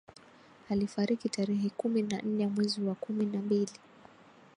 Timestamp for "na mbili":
3.25-3.71